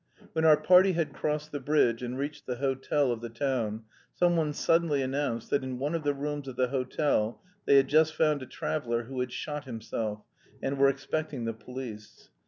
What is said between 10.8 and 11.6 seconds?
expecting the